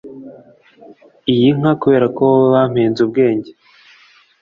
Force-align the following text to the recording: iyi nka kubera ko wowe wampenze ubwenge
iyi 1.33 1.47
nka 1.57 1.71
kubera 1.81 2.05
ko 2.15 2.21
wowe 2.31 2.47
wampenze 2.55 2.99
ubwenge 3.05 3.51